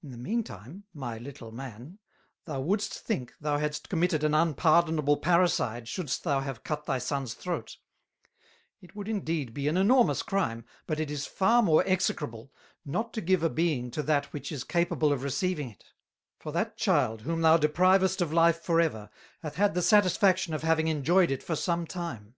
[0.00, 1.98] In the mean time, my little Man,
[2.44, 7.34] thou wouldst think thou hadst committed an unpardonable Parracide, shouldst thou have cut thy Sons
[7.34, 7.76] throat:
[8.80, 12.52] It would indeed be an enormous Crime, but it is far more execrable,
[12.84, 15.86] not to give a Being to that which is capable of receiving it:
[16.38, 19.10] For that Child whom thou deprivest of life for ever,
[19.42, 22.36] hath had the satisfaction of having enjoyed it for some time.